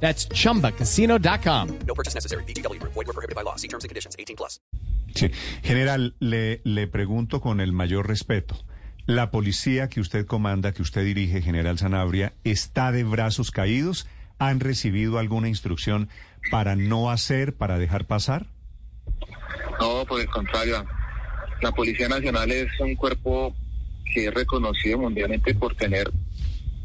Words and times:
That's 0.00 0.28
chumbacasino.com. 0.28 1.68
No 1.86 1.94
purchase 1.94 2.14
necessary. 2.14 2.44
BGW. 2.44 2.80
Void 2.82 2.94
were 2.94 3.12
prohibited 3.12 3.34
by 3.34 3.42
law. 3.42 3.56
See 3.56 3.68
terms 3.68 3.84
and 3.84 3.90
conditions. 3.90 4.14
18 4.18 4.36
plus. 4.36 4.60
Sí. 5.14 5.30
General, 5.62 6.14
le, 6.20 6.60
le 6.64 6.86
pregunto 6.86 7.40
con 7.40 7.60
el 7.60 7.72
mayor 7.72 8.06
respeto. 8.06 8.56
¿La 9.06 9.30
policía 9.30 9.88
que 9.88 10.00
usted 10.00 10.26
comanda, 10.26 10.72
que 10.72 10.82
usted 10.82 11.04
dirige, 11.04 11.40
General 11.40 11.78
Sanabria, 11.78 12.34
está 12.44 12.90
de 12.92 13.04
brazos 13.04 13.50
caídos? 13.52 14.06
¿Han 14.38 14.60
recibido 14.60 15.18
alguna 15.18 15.48
instrucción 15.48 16.08
para 16.50 16.76
no 16.76 17.10
hacer, 17.10 17.54
para 17.54 17.78
dejar 17.78 18.06
pasar? 18.06 18.46
No, 19.80 20.04
por 20.06 20.20
el 20.20 20.26
contrario. 20.28 20.84
La 21.62 21.72
Policía 21.72 22.08
Nacional 22.08 22.50
es 22.50 22.68
un 22.80 22.96
cuerpo 22.96 23.54
que 24.12 24.26
es 24.26 24.34
reconocido 24.34 24.98
mundialmente 24.98 25.54
por 25.54 25.74
tener 25.74 26.10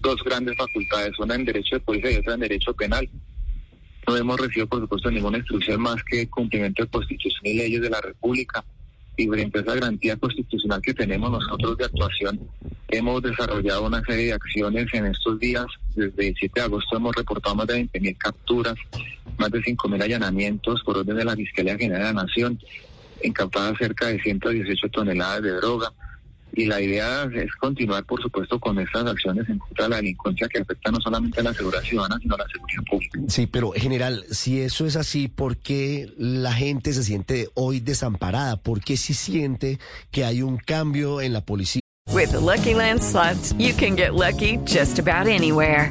dos 0.00 0.22
grandes 0.24 0.56
facultades, 0.56 1.18
una 1.18 1.34
en 1.34 1.44
derecho 1.44 1.76
de 1.76 1.80
policía 1.80 2.12
y 2.12 2.16
otra 2.16 2.34
en 2.34 2.40
derecho 2.40 2.74
penal. 2.74 3.08
No 4.06 4.16
hemos 4.16 4.38
recibido, 4.38 4.68
por 4.68 4.80
supuesto, 4.80 5.10
ninguna 5.10 5.38
instrucción 5.38 5.80
más 5.80 6.02
que 6.04 6.28
cumplimiento 6.28 6.84
de 6.84 6.88
Constitución 6.88 7.40
y 7.44 7.54
leyes 7.54 7.82
de 7.82 7.90
la 7.90 8.00
República. 8.00 8.64
Y 9.18 9.26
frente 9.26 9.58
a 9.58 9.62
esa 9.62 9.74
garantía 9.74 10.16
constitucional 10.16 10.82
que 10.82 10.92
tenemos 10.92 11.30
nosotros 11.30 11.78
de 11.78 11.86
actuación, 11.86 12.38
hemos 12.88 13.22
desarrollado 13.22 13.86
una 13.86 14.02
serie 14.02 14.26
de 14.26 14.32
acciones 14.34 14.86
en 14.92 15.06
estos 15.06 15.40
días. 15.40 15.64
Desde 15.94 16.28
el 16.28 16.34
7 16.38 16.60
de 16.60 16.66
agosto 16.66 16.96
hemos 16.96 17.16
reportado 17.16 17.54
más 17.54 17.66
de 17.66 17.88
20.000 17.90 18.18
capturas, 18.18 18.74
más 19.38 19.50
de 19.50 19.62
5.000 19.62 20.02
allanamientos 20.02 20.82
por 20.82 20.98
orden 20.98 21.16
de 21.16 21.24
la 21.24 21.34
Fiscalía 21.34 21.78
General 21.78 22.08
de 22.08 22.12
la 22.14 22.22
Nación, 22.24 22.60
incautadas 23.24 23.78
cerca 23.78 24.08
de 24.08 24.20
118 24.20 24.88
toneladas 24.90 25.42
de 25.42 25.52
droga 25.52 25.90
y 26.56 26.64
la 26.64 26.80
idea 26.80 27.28
es 27.34 27.54
continuar, 27.56 28.04
por 28.04 28.20
supuesto, 28.20 28.58
con 28.58 28.78
estas 28.78 29.06
acciones 29.06 29.48
en 29.48 29.58
contra 29.58 29.84
de 29.84 29.90
la 29.90 29.96
delincuencia 29.96 30.48
que 30.48 30.58
afecta 30.58 30.90
no 30.90 31.00
solamente 31.00 31.40
a 31.40 31.44
la 31.44 31.54
seguridad 31.54 31.82
ciudadana, 31.82 32.18
sino 32.20 32.34
a 32.34 32.38
la 32.38 32.46
seguridad 32.48 32.82
pública. 32.90 33.20
Sí, 33.28 33.46
pero 33.46 33.72
general, 33.72 34.24
si 34.30 34.60
eso 34.60 34.86
es 34.86 34.96
así, 34.96 35.28
¿por 35.28 35.58
qué 35.58 36.10
la 36.16 36.54
gente 36.54 36.94
se 36.94 37.04
siente 37.04 37.48
hoy 37.54 37.80
desamparada? 37.80 38.56
¿Por 38.56 38.80
qué 38.80 38.96
si 38.96 39.12
siente 39.12 39.78
que 40.10 40.24
hay 40.24 40.42
un 40.42 40.56
cambio 40.56 41.20
en 41.20 41.34
la 41.34 41.42
policía? 41.42 41.82
With 42.12 42.30
the 42.30 42.40
Lucky 42.40 42.72
Land 42.72 43.02
slots, 43.02 43.52
you 43.58 43.74
can 43.74 43.94
get 43.94 44.14
lucky 44.14 44.58
just 44.64 44.98
about 44.98 45.26
anywhere. 45.26 45.90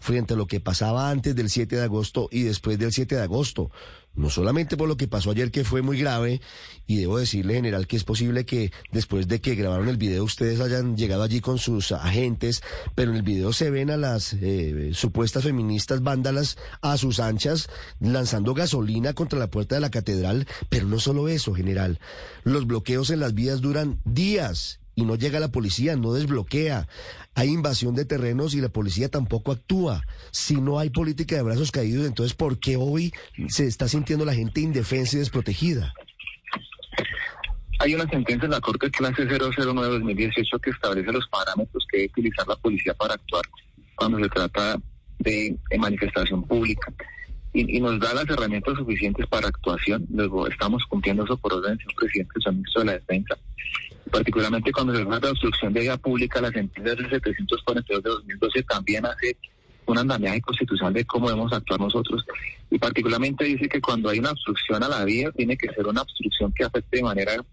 Frente 0.00 0.34
a 0.34 0.36
lo 0.36 0.46
que 0.46 0.60
pasaba 0.60 1.10
antes 1.10 1.34
del 1.34 1.50
7 1.50 1.76
de 1.76 1.82
agosto 1.82 2.28
y 2.30 2.42
después 2.42 2.78
del 2.78 2.92
7 2.92 3.16
de 3.16 3.22
agosto. 3.22 3.70
No 4.14 4.28
solamente 4.28 4.76
por 4.76 4.88
lo 4.88 4.96
que 4.96 5.06
pasó 5.06 5.30
ayer, 5.30 5.52
que 5.52 5.62
fue 5.62 5.82
muy 5.82 5.96
grave, 5.96 6.40
y 6.86 6.96
debo 6.96 7.18
decirle, 7.18 7.54
general, 7.54 7.86
que 7.86 7.96
es 7.96 8.02
posible 8.02 8.44
que 8.44 8.72
después 8.90 9.28
de 9.28 9.40
que 9.40 9.54
grabaron 9.54 9.88
el 9.88 9.98
video 9.98 10.24
ustedes 10.24 10.60
hayan 10.60 10.96
llegado 10.96 11.22
allí 11.22 11.40
con 11.40 11.58
sus 11.58 11.92
agentes, 11.92 12.60
pero 12.96 13.12
en 13.12 13.18
el 13.18 13.22
video 13.22 13.52
se 13.52 13.70
ven 13.70 13.88
a 13.90 13.96
las 13.96 14.32
eh, 14.32 14.90
supuestas 14.94 15.44
feministas 15.44 16.02
vándalas 16.02 16.58
a 16.82 16.96
sus 16.96 17.20
anchas 17.20 17.70
lanzando 18.00 18.52
gasolina 18.52 19.14
contra 19.14 19.38
la 19.38 19.48
puerta 19.48 19.76
de 19.76 19.80
la 19.80 19.90
catedral, 19.90 20.46
pero 20.68 20.86
no 20.86 20.98
solo 20.98 21.28
eso, 21.28 21.54
general. 21.54 22.00
Los 22.42 22.66
bloqueos 22.66 23.10
en 23.10 23.20
las 23.20 23.34
vías 23.34 23.60
duran 23.60 24.00
días 24.04 24.79
y 25.00 25.04
no 25.04 25.16
llega 25.16 25.40
la 25.40 25.50
policía, 25.50 25.96
no 25.96 26.12
desbloquea. 26.12 26.86
Hay 27.34 27.48
invasión 27.48 27.94
de 27.94 28.04
terrenos 28.04 28.54
y 28.54 28.60
la 28.60 28.68
policía 28.68 29.08
tampoco 29.08 29.52
actúa. 29.52 30.02
Si 30.30 30.60
no 30.60 30.78
hay 30.78 30.90
política 30.90 31.36
de 31.36 31.42
brazos 31.42 31.70
caídos, 31.70 32.06
entonces 32.06 32.34
¿por 32.34 32.58
qué 32.58 32.76
hoy 32.76 33.12
se 33.48 33.66
está 33.66 33.88
sintiendo 33.88 34.24
la 34.24 34.34
gente 34.34 34.60
indefensa 34.60 35.16
y 35.16 35.20
desprotegida? 35.20 35.94
Hay 37.78 37.94
una 37.94 38.06
sentencia 38.08 38.44
en 38.44 38.50
la 38.50 38.60
Corte 38.60 38.90
Clase 38.90 39.26
009-2018 39.26 40.60
que 40.60 40.70
establece 40.70 41.12
los 41.12 41.26
parámetros 41.28 41.86
que 41.90 41.98
debe 41.98 42.10
utilizar 42.10 42.46
la 42.46 42.56
policía 42.56 42.92
para 42.92 43.14
actuar 43.14 43.44
cuando 43.94 44.18
se 44.18 44.28
trata 44.28 44.76
de, 45.18 45.56
manifestación 45.78 46.42
pública. 46.42 46.92
Y, 47.54 47.78
y, 47.78 47.80
nos 47.80 47.98
da 47.98 48.12
las 48.12 48.28
herramientas 48.28 48.76
suficientes 48.76 49.26
para 49.26 49.48
actuación. 49.48 50.06
Luego 50.10 50.46
estamos 50.46 50.84
cumpliendo 50.84 51.24
eso 51.24 51.36
por 51.38 51.54
orden 51.54 51.78
del 51.78 51.94
presidente, 51.96 52.32
el 52.44 52.52
ministro 52.52 52.80
de 52.82 52.86
la 52.86 52.92
Defensa 52.92 53.38
particularmente 54.10 54.72
cuando 54.72 54.94
se 54.94 55.04
trata 55.04 55.26
de 55.26 55.32
obstrucción 55.32 55.72
de 55.72 55.80
vía 55.80 55.96
pública, 55.96 56.40
la 56.40 56.50
sentencia 56.50 56.94
del 56.94 57.10
742 57.10 58.02
de 58.02 58.10
2012 58.10 58.62
también 58.64 59.06
hace 59.06 59.36
un 59.86 59.98
andamiaje 59.98 60.40
constitucional 60.40 60.92
de 60.92 61.04
cómo 61.04 61.28
debemos 61.28 61.52
actuar 61.52 61.80
nosotros. 61.80 62.24
Y 62.70 62.78
particularmente 62.78 63.44
dice 63.44 63.68
que 63.68 63.80
cuando 63.80 64.08
hay 64.08 64.18
una 64.18 64.30
obstrucción 64.30 64.82
a 64.82 64.88
la 64.88 65.04
vía, 65.04 65.30
tiene 65.32 65.56
que 65.56 65.68
ser 65.72 65.86
una 65.86 66.02
obstrucción 66.02 66.52
que 66.52 66.64
afecte 66.64 66.98
de 66.98 67.02
manera 67.02 67.44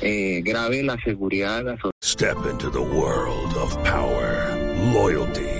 eh, 0.00 0.40
grave 0.44 0.82
la 0.82 0.96
seguridad. 1.02 1.64
La 1.64 1.76
Step 2.02 2.38
into 2.50 2.70
the 2.70 2.78
world 2.78 3.56
of 3.56 3.76
power, 3.84 4.56
loyalty, 4.92 5.59